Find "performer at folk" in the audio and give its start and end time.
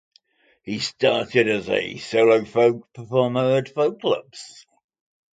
2.91-4.01